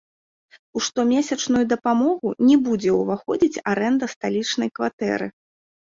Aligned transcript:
У 0.79 0.81
штомесячную 0.85 1.61
дапамогу 1.75 2.29
не 2.49 2.57
будзе 2.71 2.91
ўваходзіць 3.01 3.63
арэнда 3.75 4.05
сталічнай 4.19 4.69
кватэры. 4.77 5.35